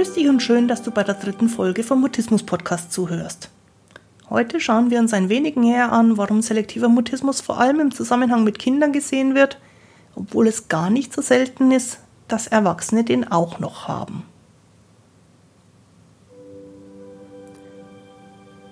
Grüß 0.00 0.14
dich 0.14 0.30
und 0.30 0.42
schön, 0.42 0.66
dass 0.66 0.80
du 0.80 0.90
bei 0.90 1.04
der 1.04 1.14
dritten 1.14 1.50
Folge 1.50 1.82
vom 1.82 2.00
Mutismus 2.00 2.42
Podcast 2.42 2.90
zuhörst. 2.90 3.50
Heute 4.30 4.58
schauen 4.58 4.90
wir 4.90 4.98
uns 4.98 5.12
ein 5.12 5.28
wenig 5.28 5.56
näher 5.56 5.92
an, 5.92 6.16
warum 6.16 6.40
selektiver 6.40 6.88
Mutismus 6.88 7.42
vor 7.42 7.60
allem 7.60 7.80
im 7.80 7.90
Zusammenhang 7.90 8.42
mit 8.42 8.58
Kindern 8.58 8.94
gesehen 8.94 9.34
wird, 9.34 9.58
obwohl 10.14 10.48
es 10.48 10.68
gar 10.68 10.88
nicht 10.88 11.12
so 11.12 11.20
selten 11.20 11.70
ist, 11.70 11.98
dass 12.28 12.46
Erwachsene 12.46 13.04
den 13.04 13.30
auch 13.30 13.58
noch 13.58 13.88
haben. 13.88 14.22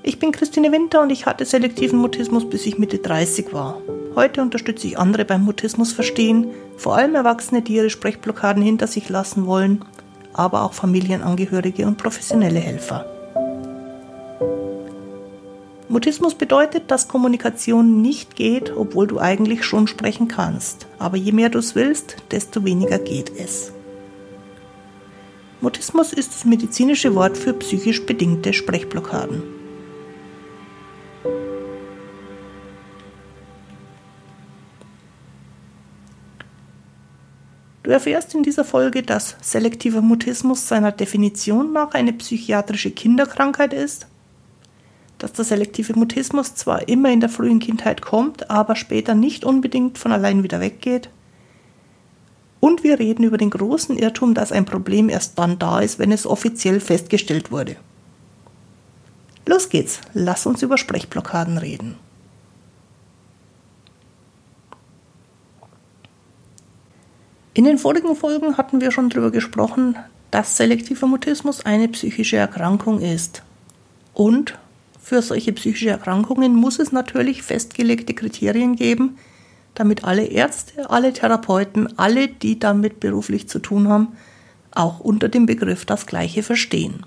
Ich 0.02 0.18
bin 0.18 0.32
Christine 0.32 0.72
Winter 0.72 1.02
und 1.02 1.10
ich 1.10 1.26
hatte 1.26 1.44
selektiven 1.44 1.98
Mutismus, 1.98 2.48
bis 2.48 2.64
ich 2.64 2.78
Mitte 2.78 3.00
30 3.00 3.52
war. 3.52 3.82
Heute 4.14 4.40
unterstütze 4.40 4.86
ich 4.86 4.98
andere 4.98 5.26
beim 5.26 5.44
Mutismus 5.44 5.92
verstehen, 5.92 6.52
vor 6.78 6.96
allem 6.96 7.14
Erwachsene, 7.14 7.60
die 7.60 7.74
ihre 7.74 7.90
Sprechblockaden 7.90 8.62
hinter 8.62 8.86
sich 8.86 9.10
lassen 9.10 9.44
wollen, 9.44 9.84
aber 10.32 10.62
auch 10.62 10.72
Familienangehörige 10.72 11.86
und 11.86 11.98
professionelle 11.98 12.60
Helfer. 12.60 13.06
Mutismus 15.88 16.34
bedeutet, 16.34 16.90
dass 16.90 17.08
Kommunikation 17.08 18.02
nicht 18.02 18.36
geht, 18.36 18.76
obwohl 18.76 19.06
du 19.06 19.18
eigentlich 19.18 19.64
schon 19.64 19.86
sprechen 19.86 20.28
kannst. 20.28 20.86
Aber 20.98 21.16
je 21.16 21.32
mehr 21.32 21.48
du 21.48 21.58
es 21.58 21.74
willst, 21.74 22.16
desto 22.30 22.64
weniger 22.64 22.98
geht 22.98 23.32
es. 23.38 23.72
Mutismus 25.60 26.12
ist 26.12 26.34
das 26.34 26.44
medizinische 26.44 27.14
Wort 27.14 27.36
für 27.36 27.52
psychisch 27.54 28.04
bedingte 28.04 28.52
Sprechblockaden. 28.52 29.57
Du 37.88 37.94
erfährst 37.94 38.34
in 38.34 38.42
dieser 38.42 38.66
Folge, 38.66 39.02
dass 39.02 39.34
selektiver 39.40 40.02
Mutismus 40.02 40.68
seiner 40.68 40.92
Definition 40.92 41.72
nach 41.72 41.94
eine 41.94 42.12
psychiatrische 42.12 42.90
Kinderkrankheit 42.90 43.72
ist 43.72 44.06
dass 45.18 45.32
der 45.32 45.44
selektive 45.44 45.94
Mutismus 45.94 46.54
zwar 46.54 46.88
immer 46.88 47.10
in 47.10 47.20
der 47.20 47.28
frühen 47.28 47.58
Kindheit 47.58 48.02
kommt, 48.02 48.50
aber 48.50 48.76
später 48.76 49.14
nicht 49.14 49.44
unbedingt 49.44 49.98
von 49.98 50.12
allein 50.12 50.42
wieder 50.42 50.60
weggeht. 50.60 51.10
Und 52.60 52.84
wir 52.84 52.98
reden 52.98 53.24
über 53.24 53.36
den 53.36 53.50
großen 53.50 53.96
Irrtum, 53.98 54.34
dass 54.34 54.52
ein 54.52 54.64
Problem 54.64 55.08
erst 55.08 55.38
dann 55.38 55.58
da 55.58 55.80
ist, 55.80 55.98
wenn 55.98 56.12
es 56.12 56.26
offiziell 56.26 56.80
festgestellt 56.80 57.50
wurde. 57.50 57.76
Los 59.46 59.68
geht's, 59.70 60.00
lass 60.12 60.46
uns 60.46 60.62
über 60.62 60.78
Sprechblockaden 60.78 61.58
reden. 61.58 61.96
In 67.58 67.64
den 67.64 67.78
vorigen 67.78 68.14
Folgen 68.14 68.56
hatten 68.56 68.80
wir 68.80 68.92
schon 68.92 69.10
darüber 69.10 69.32
gesprochen, 69.32 69.96
dass 70.30 70.56
selektiver 70.56 71.08
Mutismus 71.08 71.66
eine 71.66 71.88
psychische 71.88 72.36
Erkrankung 72.36 73.00
ist 73.00 73.42
und 74.14 74.56
für 75.02 75.22
solche 75.22 75.52
psychische 75.52 75.90
Erkrankungen 75.90 76.54
muss 76.54 76.78
es 76.78 76.92
natürlich 76.92 77.42
festgelegte 77.42 78.14
Kriterien 78.14 78.76
geben, 78.76 79.18
damit 79.74 80.04
alle 80.04 80.26
Ärzte, 80.26 80.88
alle 80.88 81.12
Therapeuten, 81.12 81.98
alle, 81.98 82.28
die 82.28 82.60
damit 82.60 83.00
beruflich 83.00 83.48
zu 83.48 83.58
tun 83.58 83.88
haben, 83.88 84.12
auch 84.70 85.00
unter 85.00 85.28
dem 85.28 85.46
Begriff 85.46 85.84
das 85.84 86.06
Gleiche 86.06 86.44
verstehen. 86.44 87.04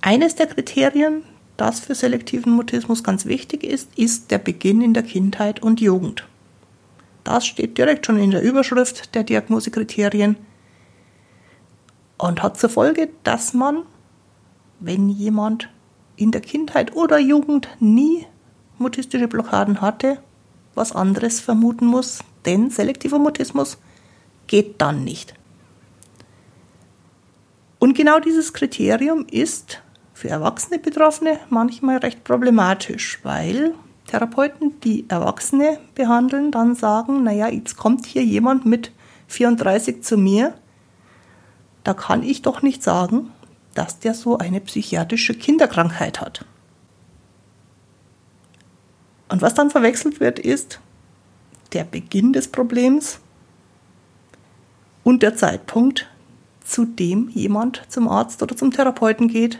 Eines 0.00 0.34
der 0.34 0.48
Kriterien, 0.48 1.22
das 1.56 1.78
für 1.78 1.94
selektiven 1.94 2.54
Mutismus 2.54 3.04
ganz 3.04 3.24
wichtig 3.24 3.62
ist, 3.62 3.96
ist 3.96 4.32
der 4.32 4.38
Beginn 4.38 4.82
in 4.82 4.94
der 4.94 5.04
Kindheit 5.04 5.62
und 5.62 5.80
Jugend. 5.80 6.26
Das 7.24 7.46
steht 7.46 7.78
direkt 7.78 8.06
schon 8.06 8.18
in 8.18 8.30
der 8.30 8.42
Überschrift 8.42 9.14
der 9.14 9.24
Diagnosekriterien 9.24 10.36
und 12.18 12.42
hat 12.42 12.58
zur 12.58 12.70
Folge, 12.70 13.10
dass 13.24 13.54
man, 13.54 13.84
wenn 14.80 15.08
jemand 15.08 15.68
in 16.16 16.30
der 16.30 16.40
Kindheit 16.40 16.94
oder 16.94 17.18
Jugend 17.18 17.68
nie 17.80 18.26
mutistische 18.78 19.28
Blockaden 19.28 19.80
hatte, 19.80 20.18
was 20.74 20.92
anderes 20.92 21.40
vermuten 21.40 21.86
muss, 21.86 22.20
denn 22.44 22.70
selektiver 22.70 23.18
Mutismus 23.18 23.78
geht 24.46 24.80
dann 24.80 25.04
nicht. 25.04 25.34
Und 27.78 27.94
genau 27.94 28.20
dieses 28.20 28.52
Kriterium 28.52 29.26
ist 29.30 29.82
für 30.14 30.28
erwachsene 30.28 30.78
Betroffene 30.78 31.40
manchmal 31.50 31.98
recht 31.98 32.22
problematisch, 32.22 33.18
weil 33.24 33.74
Therapeuten, 34.12 34.78
die 34.82 35.08
Erwachsene 35.08 35.78
behandeln, 35.94 36.50
dann 36.50 36.74
sagen, 36.74 37.22
naja, 37.22 37.48
jetzt 37.48 37.78
kommt 37.78 38.04
hier 38.04 38.22
jemand 38.22 38.66
mit 38.66 38.92
34 39.28 40.02
zu 40.02 40.18
mir, 40.18 40.52
da 41.82 41.94
kann 41.94 42.22
ich 42.22 42.42
doch 42.42 42.60
nicht 42.60 42.82
sagen, 42.82 43.30
dass 43.72 44.00
der 44.00 44.12
so 44.12 44.36
eine 44.36 44.60
psychiatrische 44.60 45.32
Kinderkrankheit 45.32 46.20
hat. 46.20 46.44
Und 49.30 49.40
was 49.40 49.54
dann 49.54 49.70
verwechselt 49.70 50.20
wird, 50.20 50.38
ist 50.38 50.78
der 51.72 51.84
Beginn 51.84 52.34
des 52.34 52.48
Problems 52.48 53.18
und 55.04 55.22
der 55.22 55.36
Zeitpunkt, 55.36 56.06
zu 56.62 56.84
dem 56.84 57.30
jemand 57.30 57.86
zum 57.88 58.08
Arzt 58.08 58.42
oder 58.42 58.58
zum 58.58 58.72
Therapeuten 58.72 59.28
geht, 59.28 59.58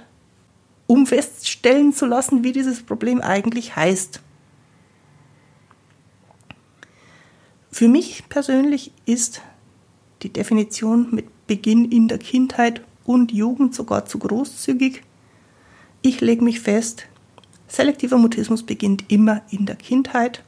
um 0.86 1.06
feststellen 1.06 1.94
zu 1.94 2.04
lassen, 2.04 2.44
wie 2.44 2.52
dieses 2.52 2.82
Problem 2.82 3.22
eigentlich 3.22 3.76
heißt. 3.76 4.20
Für 7.72 7.88
mich 7.88 8.28
persönlich 8.28 8.92
ist 9.06 9.40
die 10.22 10.30
Definition 10.30 11.08
mit 11.10 11.46
Beginn 11.46 11.90
in 11.90 12.06
der 12.06 12.18
Kindheit 12.18 12.82
und 13.04 13.32
Jugend 13.32 13.74
sogar 13.74 14.04
zu 14.04 14.18
großzügig. 14.18 15.02
Ich 16.02 16.20
lege 16.20 16.44
mich 16.44 16.60
fest, 16.60 17.06
selektiver 17.68 18.18
Mutismus 18.18 18.62
beginnt 18.62 19.10
immer 19.10 19.40
in 19.50 19.64
der 19.64 19.76
Kindheit 19.76 20.44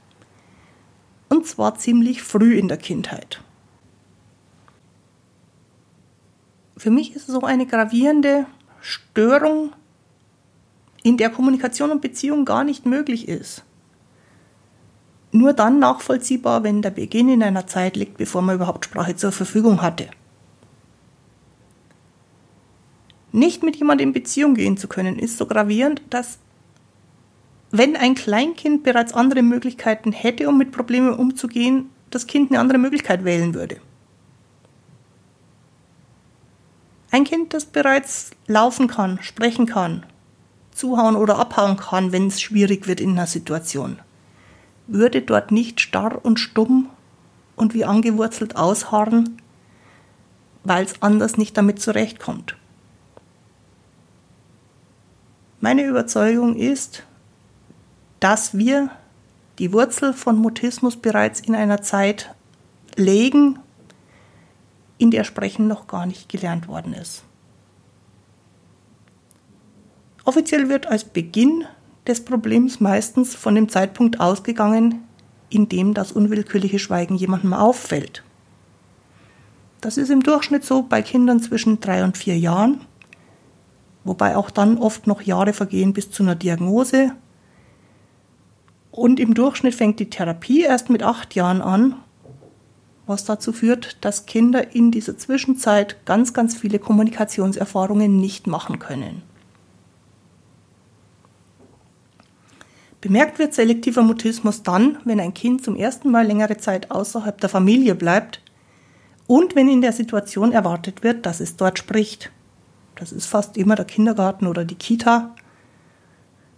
und 1.31 1.47
zwar 1.47 1.77
ziemlich 1.77 2.23
früh 2.23 2.59
in 2.59 2.69
der 2.69 2.77
Kindheit. 2.77 3.41
Für 6.77 6.91
mich 6.91 7.17
ist 7.17 7.27
so 7.27 7.41
eine 7.41 7.67
gravierende 7.67 8.47
Störung, 8.83 9.73
in 11.03 11.17
der 11.17 11.31
Kommunikation 11.31 11.91
und 11.91 12.03
Beziehung 12.03 12.45
gar 12.45 12.65
nicht 12.65 12.85
möglich 12.85 13.29
ist. 13.29 13.63
Nur 15.35 15.53
dann 15.53 15.79
nachvollziehbar, 15.79 16.63
wenn 16.63 16.81
der 16.81 16.91
Beginn 16.91 17.29
in 17.29 17.43
einer 17.43 17.67
Zeit 17.67 17.97
liegt, 17.97 18.17
bevor 18.17 18.41
man 18.41 18.55
überhaupt 18.55 18.87
Sprache 18.87 19.17
zur 19.17 19.33
Verfügung 19.33 19.83
hatte. 19.83 20.09
nicht 23.35 23.65
mit 23.65 23.75
jemandem 23.77 24.09
in 24.09 24.13
Beziehung 24.15 24.55
gehen 24.55 24.77
zu 24.77 24.87
können, 24.87 25.19
ist 25.19 25.37
so 25.39 25.47
gravierend, 25.47 26.01
dass 26.09 26.39
wenn 27.73 27.97
ein 27.97 28.15
Kleinkind 28.15 28.85
bereits 28.85 29.13
andere 29.13 29.43
Möglichkeiten 29.43 30.13
hätte, 30.13 30.49
um 30.49 30.57
mit 30.57 30.71
Problemen 30.71 31.13
umzugehen, 31.13 31.91
das 32.11 32.29
Kind 32.29 32.51
eine 32.51 32.61
andere 32.61 32.79
Möglichkeit 32.79 33.25
wählen 33.25 33.53
würde. 33.53 33.81
Ein 37.11 37.25
Kind, 37.25 37.53
das 37.55 37.65
bereits 37.65 38.31
laufen 38.47 38.87
kann, 38.87 39.21
sprechen 39.21 39.67
kann, 39.67 40.07
zuhauen 40.71 41.17
oder 41.17 41.39
abhauen 41.39 41.77
kann, 41.77 42.13
wenn 42.13 42.29
es 42.29 42.41
schwierig 42.41 42.87
wird 42.87 43.01
in 43.01 43.11
einer 43.11 43.27
Situation, 43.27 43.99
würde 44.87 45.23
dort 45.23 45.51
nicht 45.51 45.81
starr 45.81 46.25
und 46.25 46.39
stumm 46.39 46.91
und 47.57 47.75
wie 47.75 47.85
angewurzelt 47.85 48.57
ausharren, 48.57 49.41
weil 50.65 50.85
es 50.85 51.03
anders 51.03 51.37
nicht 51.37 51.57
damit 51.57 51.81
zurechtkommt. 51.81 52.57
Meine 55.61 55.85
Überzeugung 55.85 56.57
ist, 56.57 57.05
dass 58.21 58.57
wir 58.57 58.91
die 59.59 59.73
Wurzel 59.73 60.13
von 60.13 60.37
Mutismus 60.37 60.97
bereits 60.97 61.41
in 61.41 61.55
einer 61.55 61.81
Zeit 61.81 62.35
legen, 62.97 63.59
in 64.99 65.11
der 65.11 65.25
Sprechen 65.25 65.67
noch 65.67 65.87
gar 65.87 66.07
nicht 66.07 66.29
gelernt 66.29 66.69
worden 66.69 66.93
ist. 66.93 67.25
Offiziell 70.25 70.69
wird 70.69 70.87
als 70.87 71.05
Beginn 71.05 71.67
des 72.07 72.25
Problems 72.25 72.81
meistens 72.81 73.35
von 73.35 73.55
dem 73.55 73.69
Zeitpunkt 73.69 74.21
ausgegangen, 74.21 75.05
in 75.49 75.69
dem 75.69 75.95
das 75.95 76.13
unwillkürliche 76.13 76.79
Schweigen 76.79 77.17
jemandem 77.17 77.55
auffällt. 77.55 78.23
Das 79.81 79.97
ist 79.97 80.11
im 80.11 80.23
Durchschnitt 80.23 80.65
so 80.65 80.83
bei 80.83 81.03
Kindern 81.03 81.41
zwischen 81.41 81.81
drei 81.81 82.05
und 82.05 82.17
vier 82.17 82.39
Jahren 82.39 82.81
wobei 84.05 84.37
auch 84.37 84.51
dann 84.51 84.79
oft 84.79 85.07
noch 85.07 85.23
Jahre 85.23 85.53
vergehen 85.53 85.93
bis 85.93 86.11
zu 86.11 86.23
einer 86.23 86.35
Diagnose. 86.35 87.13
Und 88.91 89.19
im 89.19 89.35
Durchschnitt 89.35 89.75
fängt 89.75 89.99
die 89.99 90.11
Therapie 90.11 90.63
erst 90.63 90.89
mit 90.91 91.03
acht 91.03 91.35
Jahren 91.35 91.63
an, 91.63 91.97
was 93.07 93.25
dazu 93.25 93.53
führt, 93.53 94.05
dass 94.05 94.27
Kinder 94.27 94.75
in 94.75 94.91
dieser 94.91 95.19
Zwischenzeit 95.19 96.07
ganz, 96.07 96.33
ganz 96.33 96.57
viele 96.57 96.79
Kommunikationserfahrungen 96.79 98.17
nicht 98.17 98.47
machen 98.47 98.79
können. 98.79 99.23
Bemerkt 103.05 103.39
wird 103.39 103.53
selektiver 103.53 104.01
Mutismus 104.01 104.63
dann, 104.63 104.97
wenn 105.05 105.21
ein 105.21 105.35
Kind 105.35 105.63
zum 105.63 105.77
ersten 105.77 106.11
Mal 106.11 106.27
längere 106.27 106.57
Zeit 106.57 106.91
außerhalb 106.91 107.39
der 107.39 107.51
Familie 107.51 107.95
bleibt 107.95 108.41
Und 109.27 109.55
wenn 109.55 109.69
in 109.69 109.83
der 109.83 109.93
Situation 109.93 110.53
erwartet 110.53 111.03
wird, 111.03 111.27
dass 111.27 111.41
es 111.41 111.57
dort 111.57 111.79
spricht. 111.79 112.31
Das 112.95 113.13
ist 113.13 113.27
fast 113.27 113.59
immer 113.59 113.75
der 113.75 113.85
Kindergarten 113.85 114.47
oder 114.47 114.65
die 114.65 114.75
Kita. 114.75 115.35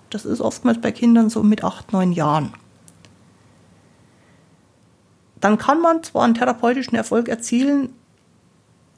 Das 0.09 0.25
ist 0.25 0.41
oftmals 0.41 0.81
bei 0.81 0.91
Kindern 0.91 1.29
so 1.29 1.43
mit 1.43 1.65
acht, 1.65 1.93
neun 1.93 2.13
Jahren. 2.13 2.55
Dann 5.39 5.59
kann 5.59 5.83
man 5.83 6.03
zwar 6.03 6.25
einen 6.25 6.35
therapeutischen 6.35 6.97
Erfolg 6.97 7.29
erzielen, 7.29 7.91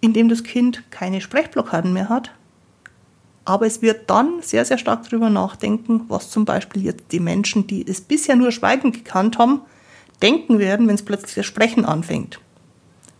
in 0.01 0.29
das 0.29 0.45
Kind 0.45 0.85
keine 0.91 1.21
Sprechblockaden 1.21 1.93
mehr 1.93 2.09
hat. 2.09 2.31
Aber 3.45 3.67
es 3.67 3.83
wird 3.83 4.09
dann 4.09 4.41
sehr, 4.41 4.65
sehr 4.65 4.79
stark 4.79 5.03
darüber 5.09 5.31
nachdenken, 5.31 6.05
was 6.07 6.31
zum 6.31 6.45
Beispiel 6.45 6.85
jetzt 6.85 7.11
die 7.11 7.21
Menschen, 7.21 7.67
die 7.67 7.85
es 7.87 8.01
bisher 8.01 8.37
nur 8.37 8.53
Schweigen 8.53 8.93
gekannt 8.93 9.37
haben, 9.37 9.63
denken 10.23 10.61
werden, 10.61 10.87
wenn 10.87 10.95
es 10.95 11.05
plötzlich 11.05 11.35
das 11.35 11.47
Sprechen 11.47 11.85
anfängt. 11.85 12.39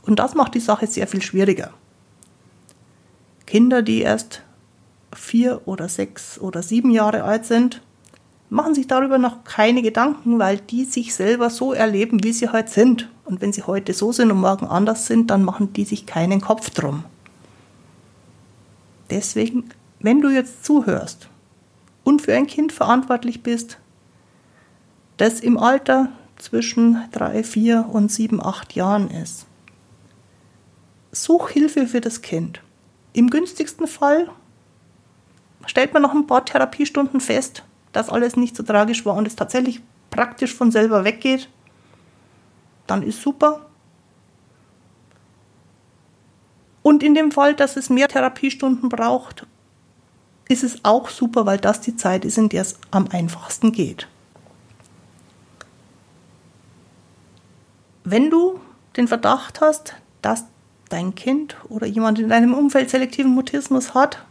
Und 0.07 0.21
das 0.21 0.35
macht 0.35 0.55
die 0.55 0.61
Sache 0.61 0.87
sehr 0.87 1.09
viel 1.09 1.23
schwieriger. 1.23 1.73
Kinder, 3.47 3.83
die 3.83 4.03
erst 4.03 4.43
vier 5.15 5.63
oder 5.67 5.89
sechs 5.89 6.39
oder 6.39 6.63
sieben 6.63 6.91
Jahre 6.91 7.25
alt 7.25 7.45
sind, 7.45 7.83
machen 8.49 8.75
sich 8.75 8.87
darüber 8.87 9.19
noch 9.19 9.45
keine 9.45 9.83
Gedanken, 9.83 10.39
weil 10.39 10.59
die 10.59 10.85
sich 10.85 11.15
selber 11.15 11.51
so 11.51 11.73
erleben, 11.73 12.23
wie 12.25 12.33
sie 12.33 12.49
heute 12.49 12.53
halt 12.53 12.69
sind. 12.69 13.09
Und 13.25 13.41
wenn 13.41 13.53
sie 13.53 13.63
heute 13.63 13.95
so 13.95 14.13
sind 14.13 14.31
und 14.31 14.41
morgen 14.41 14.67
anders 14.67 15.07
sind, 15.07 15.31
dann 15.31 15.45
machen 15.45 15.73
die 15.73 15.85
sich 15.85 16.05
keinen 16.05 16.41
Kopf 16.41 16.71
drum. 16.71 17.05
Deswegen, 19.09 19.71
wenn 20.01 20.21
du 20.21 20.31
jetzt 20.31 20.65
zuhörst 20.65 21.29
und 22.05 22.23
für 22.23 22.35
ein 22.35 22.47
Kind 22.47 22.73
verantwortlich 22.73 23.43
bist, 23.43 23.79
das 25.17 25.41
im 25.41 25.59
Alter 25.59 26.11
zwischen 26.37 26.99
drei, 27.13 27.45
vier 27.45 27.87
und 27.91 28.11
sieben, 28.11 28.43
acht 28.43 28.75
Jahren 28.75 29.11
ist, 29.11 29.47
such 31.13 31.51
Hilfe 31.51 31.87
für 31.87 32.01
das 32.01 32.23
Kind. 32.23 32.63
Im 33.13 33.31
günstigsten 33.31 33.87
Fall 33.87 34.29
stellt 35.67 35.93
man 35.93 36.03
noch 36.03 36.15
ein 36.15 36.27
paar 36.27 36.45
Therapiestunden 36.45 37.21
fest, 37.21 37.65
dass 37.93 38.09
alles 38.09 38.37
nicht 38.37 38.57
so 38.57 38.63
tragisch 38.63 39.05
war 39.05 39.17
und 39.17 39.27
es 39.27 39.37
tatsächlich 39.37 39.81
praktisch 40.11 40.55
von 40.55 40.71
selber 40.71 41.05
weggeht, 41.05 41.49
dann 42.87 43.03
ist 43.03 43.23
super. 43.23 43.67
Und 46.83 47.03
in 47.03 47.15
dem 47.15 47.31
Fall, 47.31 47.55
dass 47.55 47.77
es 47.77 47.91
mehr 47.91 48.09
Therapiestunden 48.09 48.89
braucht, 48.89 49.47
ist 50.49 50.65
es 50.65 50.85
auch 50.85 51.09
super, 51.09 51.47
weil 51.47 51.59
das 51.59 51.81
die 51.81 51.97
Zeit 51.97 52.25
ist, 52.25 52.39
in 52.39 52.49
der 52.49 52.63
es 52.63 52.79
am 52.91 53.07
einfachsten 53.09 53.71
geht. 53.71 54.09
Wenn 58.03 58.31
du 58.31 58.59
den 58.97 59.07
Verdacht 59.07 59.61
hast, 59.61 59.95
dass 60.23 60.45
dein 60.89 61.15
Kind 61.15 61.57
oder 61.69 61.87
jemand 61.87 62.19
in 62.19 62.29
deinem 62.29 62.55
Umfeld 62.55 62.91
selektiven 62.91 63.33
Mutismus 63.33 63.95
hat, 63.95 64.25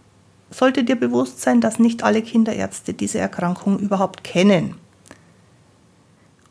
sollte 0.51 0.83
dir 0.83 0.95
bewusst 0.95 1.41
sein, 1.41 1.61
dass 1.61 1.79
nicht 1.79 2.03
alle 2.03 2.21
Kinderärzte 2.21 2.93
diese 2.93 3.19
Erkrankung 3.19 3.79
überhaupt 3.79 4.23
kennen. 4.23 4.75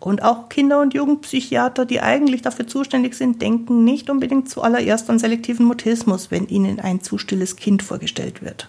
Und 0.01 0.23
auch 0.23 0.49
Kinder- 0.49 0.81
und 0.81 0.95
Jugendpsychiater, 0.95 1.85
die 1.85 2.01
eigentlich 2.01 2.43
dafür 2.43 2.69
zuständig 2.69 3.15
sind, 3.15 3.43
denken 3.43 3.85
nicht 3.85 4.09
unbedingt 4.11 4.49
zuallererst 4.49 5.11
an 5.11 5.19
selektiven 5.19 5.67
Mutismus, 5.67 6.31
wenn 6.31 6.47
ihnen 6.47 6.79
ein 6.79 7.01
zu 7.01 7.19
stilles 7.19 7.57
Kind 7.57 7.83
vorgestellt 7.83 8.43
wird. 8.43 8.69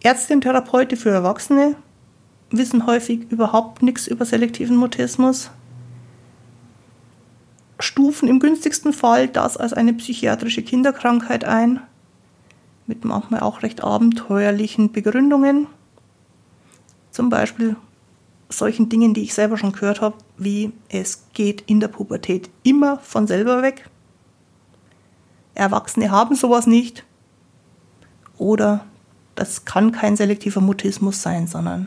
Ärzte 0.00 0.34
und 0.34 0.42
Therapeute 0.42 0.96
für 0.96 1.10
Erwachsene 1.10 1.74
wissen 2.50 2.86
häufig 2.86 3.30
überhaupt 3.30 3.82
nichts 3.82 4.06
über 4.06 4.24
selektiven 4.24 4.76
Mutismus, 4.76 5.50
stufen 8.18 8.28
im 8.28 8.40
günstigsten 8.40 8.92
Fall 8.92 9.28
das 9.28 9.56
als 9.56 9.72
eine 9.72 9.92
psychiatrische 9.92 10.62
Kinderkrankheit 10.62 11.44
ein, 11.44 11.80
mit 12.88 13.04
manchmal 13.04 13.40
auch 13.40 13.62
recht 13.62 13.84
abenteuerlichen 13.84 14.90
Begründungen. 14.90 15.68
Zum 17.12 17.30
Beispiel 17.30 17.76
solchen 18.48 18.88
Dingen, 18.88 19.14
die 19.14 19.22
ich 19.22 19.34
selber 19.34 19.56
schon 19.56 19.70
gehört 19.70 20.00
habe, 20.00 20.16
wie 20.36 20.72
es 20.88 21.26
geht 21.32 21.62
in 21.68 21.78
der 21.78 21.86
Pubertät 21.86 22.50
immer 22.64 22.98
von 22.98 23.28
selber 23.28 23.62
weg. 23.62 23.88
Erwachsene 25.54 26.10
haben 26.10 26.34
sowas 26.34 26.66
nicht. 26.66 27.04
Oder 28.36 28.84
das 29.36 29.64
kann 29.64 29.92
kein 29.92 30.16
selektiver 30.16 30.60
Mutismus 30.60 31.22
sein, 31.22 31.46
sondern 31.46 31.86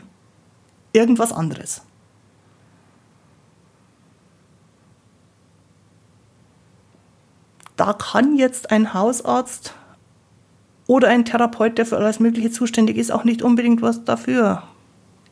irgendwas 0.94 1.30
anderes. 1.30 1.82
Da 7.82 7.94
kann 7.94 8.36
jetzt 8.36 8.70
ein 8.70 8.94
Hausarzt 8.94 9.74
oder 10.86 11.08
ein 11.08 11.24
Therapeut, 11.24 11.78
der 11.78 11.84
für 11.84 11.96
alles 11.96 12.20
Mögliche 12.20 12.52
zuständig 12.52 12.96
ist, 12.96 13.10
auch 13.10 13.24
nicht 13.24 13.42
unbedingt 13.42 13.82
was 13.82 14.04
dafür. 14.04 14.62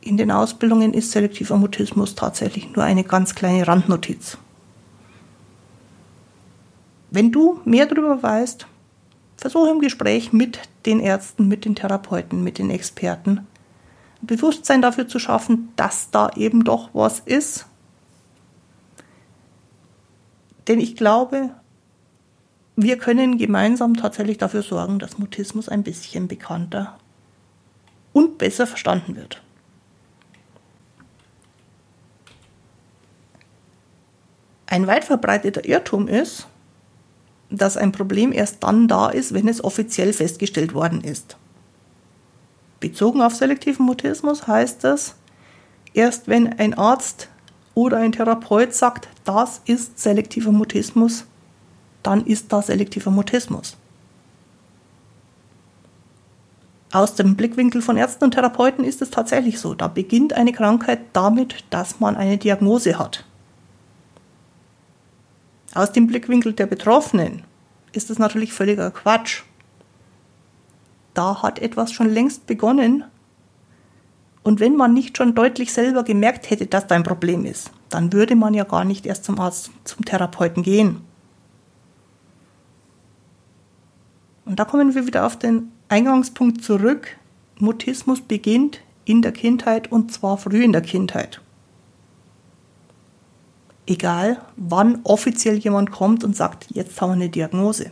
In 0.01 0.17
den 0.17 0.31
Ausbildungen 0.31 0.93
ist 0.93 1.11
selektiver 1.11 1.55
Mutismus 1.55 2.13
tatsächlich 2.13 2.75
nur 2.75 2.83
eine 2.83 3.05
ganz 3.05 3.35
kleine 3.35 3.65
Randnotiz. 3.65 4.37
Wenn 7.09 7.31
du 7.31 7.61
mehr 7.63 7.85
darüber 7.85 8.21
weißt, 8.21 8.67
versuche 9.37 9.69
im 9.69 9.79
Gespräch 9.79 10.33
mit 10.33 10.59
den 10.85 10.99
Ärzten, 10.99 11.47
mit 11.47 11.63
den 11.63 11.75
Therapeuten, 11.75 12.43
mit 12.43 12.57
den 12.57 12.69
Experten 12.69 13.47
Bewusstsein 14.19 14.81
dafür 14.81 15.07
zu 15.07 15.19
schaffen, 15.19 15.71
dass 15.77 16.11
da 16.11 16.29
eben 16.35 16.65
doch 16.65 16.89
was 16.91 17.21
ist. 17.21 17.65
Denn 20.67 20.81
ich 20.81 20.97
glaube, 20.97 21.51
wir 22.81 22.97
können 22.97 23.37
gemeinsam 23.37 23.95
tatsächlich 23.95 24.37
dafür 24.37 24.63
sorgen, 24.63 24.99
dass 24.99 25.17
Mutismus 25.17 25.69
ein 25.69 25.83
bisschen 25.83 26.27
bekannter 26.27 26.97
und 28.13 28.37
besser 28.37 28.67
verstanden 28.67 29.15
wird. 29.15 29.41
Ein 34.67 34.87
weit 34.87 35.03
verbreiteter 35.03 35.65
Irrtum 35.65 36.07
ist, 36.07 36.47
dass 37.49 37.75
ein 37.75 37.91
Problem 37.91 38.31
erst 38.31 38.63
dann 38.63 38.87
da 38.87 39.09
ist, 39.09 39.33
wenn 39.33 39.49
es 39.49 39.63
offiziell 39.63 40.13
festgestellt 40.13 40.73
worden 40.73 41.01
ist. 41.01 41.35
Bezogen 42.79 43.21
auf 43.21 43.35
selektiven 43.35 43.85
Mutismus 43.85 44.47
heißt 44.47 44.83
das, 44.83 45.15
erst 45.93 46.29
wenn 46.29 46.57
ein 46.57 46.73
Arzt 46.73 47.27
oder 47.73 47.97
ein 47.97 48.13
Therapeut 48.13 48.73
sagt, 48.73 49.09
das 49.25 49.61
ist 49.65 49.99
selektiver 49.99 50.51
Mutismus, 50.51 51.25
dann 52.03 52.25
ist 52.25 52.51
das 52.51 52.67
selektiver 52.67 53.11
Mutismus. 53.11 53.77
Aus 56.91 57.15
dem 57.15 57.35
Blickwinkel 57.35 57.81
von 57.81 57.95
Ärzten 57.95 58.25
und 58.25 58.31
Therapeuten 58.31 58.83
ist 58.83 59.01
es 59.01 59.11
tatsächlich 59.11 59.59
so. 59.59 59.73
Da 59.73 59.87
beginnt 59.87 60.33
eine 60.33 60.51
Krankheit 60.51 60.99
damit, 61.13 61.63
dass 61.69 62.01
man 62.01 62.17
eine 62.17 62.37
Diagnose 62.37 62.99
hat. 62.99 63.23
Aus 65.73 65.93
dem 65.93 66.07
Blickwinkel 66.07 66.51
der 66.51 66.65
Betroffenen 66.65 67.43
ist 67.93 68.09
es 68.09 68.19
natürlich 68.19 68.51
völliger 68.51 68.91
Quatsch. 68.91 69.43
Da 71.13 71.41
hat 71.41 71.59
etwas 71.59 71.93
schon 71.93 72.09
längst 72.09 72.45
begonnen. 72.45 73.05
Und 74.43 74.59
wenn 74.59 74.75
man 74.75 74.93
nicht 74.93 75.15
schon 75.15 75.33
deutlich 75.33 75.71
selber 75.71 76.03
gemerkt 76.03 76.49
hätte, 76.49 76.65
dass 76.65 76.87
da 76.87 76.95
ein 76.95 77.03
Problem 77.03 77.45
ist, 77.45 77.71
dann 77.87 78.11
würde 78.11 78.35
man 78.35 78.53
ja 78.53 78.65
gar 78.65 78.83
nicht 78.83 79.05
erst 79.05 79.23
zum 79.23 79.39
Arzt, 79.39 79.71
zum 79.85 80.03
Therapeuten 80.03 80.63
gehen. 80.63 81.01
Und 84.51 84.59
da 84.59 84.65
kommen 84.65 84.93
wir 84.93 85.07
wieder 85.07 85.25
auf 85.25 85.39
den 85.39 85.71
Eingangspunkt 85.89 86.63
zurück. 86.63 87.17
Mutismus 87.57 88.21
beginnt 88.21 88.81
in 89.05 89.23
der 89.23 89.31
Kindheit 89.31 89.91
und 89.91 90.11
zwar 90.11 90.37
früh 90.37 90.63
in 90.63 90.73
der 90.73 90.81
Kindheit 90.81 91.41
egal 93.91 94.41
wann 94.55 95.01
offiziell 95.03 95.57
jemand 95.57 95.91
kommt 95.91 96.23
und 96.23 96.35
sagt, 96.35 96.67
jetzt 96.69 96.99
haben 97.01 97.09
wir 97.09 97.13
eine 97.13 97.29
Diagnose. 97.29 97.91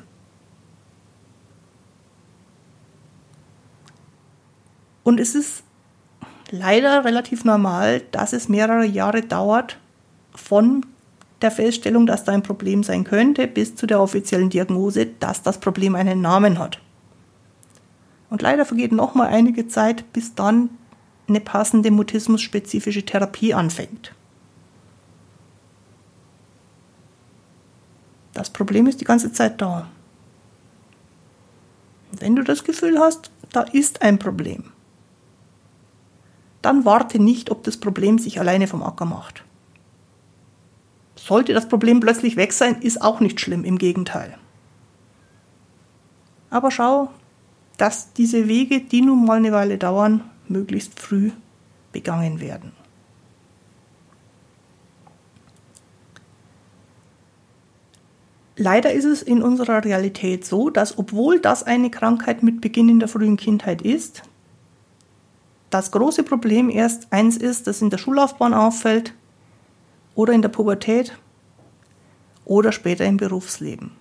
Und 5.04 5.20
es 5.20 5.36
ist 5.36 5.64
leider 6.52 7.04
relativ 7.06 7.44
normal, 7.44 8.02
dass 8.12 8.34
es 8.34 8.50
mehrere 8.50 8.86
Jahre 8.86 9.22
dauert 9.22 9.78
von 10.36 10.86
der 11.42 11.52
Feststellung, 11.52 12.06
dass 12.06 12.24
da 12.24 12.34
ein 12.34 12.44
Problem 12.44 12.84
sein 12.84 13.04
könnte, 13.04 13.48
bis 13.48 13.76
zu 13.76 13.88
der 13.88 14.02
offiziellen 14.02 14.50
Diagnose, 14.50 15.06
dass 15.06 15.42
das 15.42 15.60
Problem 15.60 15.96
einen 15.96 16.22
Namen 16.22 16.60
hat. 16.60 16.80
Und 18.30 18.42
leider 18.42 18.66
vergeht 18.66 18.92
noch 18.92 19.16
mal 19.16 19.28
einige 19.28 19.68
Zeit, 19.68 20.12
bis 20.14 20.36
dann 20.36 20.70
eine 21.28 21.40
passende 21.40 21.92
mutismusspezifische 21.92 23.06
Therapie 23.06 23.54
anfängt. 23.54 24.14
Das 28.34 28.50
Problem 28.50 28.88
ist 28.88 29.02
die 29.02 29.06
ganze 29.06 29.32
Zeit 29.32 29.62
da. 29.62 29.88
Wenn 32.12 32.36
du 32.36 32.44
das 32.44 32.64
Gefühl 32.64 33.00
hast, 33.00 33.32
da 33.52 33.62
ist 33.62 34.02
ein 34.02 34.20
Problem, 34.20 34.72
dann 36.62 36.86
warte 36.86 37.20
nicht, 37.20 37.52
ob 37.52 37.64
das 37.64 37.78
Problem 37.78 38.20
sich 38.20 38.40
alleine 38.40 38.68
vom 38.68 38.84
Acker 38.84 39.06
macht. 39.06 39.44
Sollte 41.26 41.54
das 41.54 41.68
Problem 41.68 42.00
plötzlich 42.00 42.38
weg 42.38 42.54
sein, 42.54 42.82
ist 42.82 43.02
auch 43.02 43.20
nicht 43.20 43.42
schlimm, 43.42 43.66
im 43.66 43.78
Gegenteil. 43.78 44.38
Aber 46.50 46.72
schau, 46.72 47.10
dass 47.78 48.14
diese 48.14 48.48
Wege, 48.48 48.80
die 48.82 49.02
nun 49.02 49.26
mal 49.26 49.38
eine 49.38 49.52
Weile 49.52 49.78
dauern, 49.78 50.24
möglichst 50.48 51.00
früh 51.00 51.32
begangen 51.92 52.40
werden. 52.40 52.72
Leider 58.56 58.92
ist 58.92 59.06
es 59.06 59.22
in 59.22 59.44
unserer 59.44 59.86
Realität 59.86 60.46
so, 60.46 60.70
dass 60.70 60.98
obwohl 60.98 61.40
das 61.40 61.64
eine 61.64 61.90
Krankheit 61.92 62.44
mit 62.44 62.60
Beginn 62.62 62.90
in 62.90 63.00
der 63.00 63.08
frühen 63.08 63.38
Kindheit 63.38 63.82
ist, 63.82 64.24
das 65.70 65.92
große 65.92 66.24
Problem 66.24 66.70
erst 66.70 67.12
eins 67.14 67.38
ist, 67.38 67.68
das 67.68 67.82
in 67.82 67.90
der 67.90 68.00
Schullaufbahn 68.00 68.54
auffällt 68.54 69.14
oder 70.20 70.34
in 70.34 70.42
der 70.42 70.50
Pubertät 70.50 71.18
oder 72.44 72.74
später 72.74 73.06
im 73.06 73.16
Berufsleben. 73.16 73.92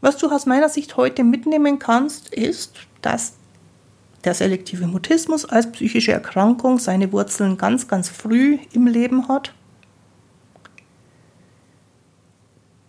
Was 0.00 0.16
du 0.16 0.28
aus 0.28 0.44
meiner 0.44 0.68
Sicht 0.68 0.96
heute 0.96 1.22
mitnehmen 1.22 1.78
kannst, 1.78 2.34
ist, 2.34 2.80
dass 3.00 3.34
der 4.24 4.34
selektive 4.34 4.88
Mutismus 4.88 5.44
als 5.44 5.70
psychische 5.70 6.10
Erkrankung 6.10 6.80
seine 6.80 7.12
Wurzeln 7.12 7.56
ganz, 7.56 7.86
ganz 7.86 8.08
früh 8.08 8.58
im 8.72 8.88
Leben 8.88 9.28
hat. 9.28 9.54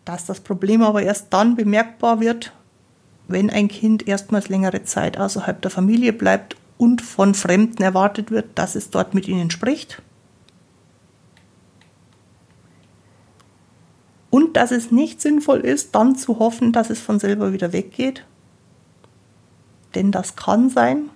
Dass 0.04 0.26
das 0.26 0.40
Problem 0.40 0.82
aber 0.82 1.04
erst 1.04 1.32
dann 1.32 1.56
bemerkbar 1.56 2.20
wird, 2.22 2.54
wenn 3.32 3.50
ein 3.50 3.68
Kind 3.68 4.08
erstmals 4.08 4.50
längere 4.50 4.84
Zeit 4.84 5.18
außerhalb 5.18 5.62
der 5.62 5.72
Familie 5.72 6.14
bleibt 6.14 6.56
und 6.78 7.02
von 7.02 7.34
Fremden 7.34 7.84
erwartet 7.84 8.32
wird, 8.32 8.48
dass 8.56 8.76
es 8.76 8.90
dort 8.90 9.14
mit 9.14 9.28
ihnen 9.28 9.52
spricht. 9.52 10.02
Und 14.30 14.56
dass 14.56 14.72
es 14.72 14.92
nicht 14.92 15.22
sinnvoll 15.22 15.60
ist, 15.60 15.94
dann 15.94 16.16
zu 16.16 16.40
hoffen, 16.40 16.72
dass 16.72 16.90
es 16.90 17.00
von 17.00 17.20
selber 17.20 17.54
wieder 17.54 17.74
weggeht. 17.74 18.26
Denn 19.94 20.12
das 20.12 20.36
kann 20.36 20.70
sein, 20.70 21.10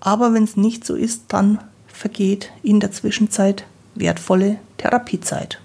aber 0.00 0.34
wenn 0.34 0.44
es 0.44 0.56
nicht 0.56 0.84
so 0.84 0.94
ist, 0.94 1.24
dann 1.28 1.58
vergeht 1.88 2.52
in 2.62 2.80
der 2.80 2.92
Zwischenzeit 2.92 3.66
wertvolle 3.94 4.58
Therapiezeit. 4.76 5.60